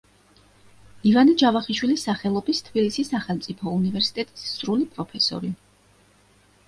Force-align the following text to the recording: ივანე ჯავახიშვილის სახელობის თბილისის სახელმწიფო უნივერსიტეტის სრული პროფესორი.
ივანე 1.09 1.35
ჯავახიშვილის 1.41 2.05
სახელობის 2.07 2.63
თბილისის 2.69 3.13
სახელმწიფო 3.17 3.77
უნივერსიტეტის 3.81 4.49
სრული 4.57 4.89
პროფესორი. 4.97 5.53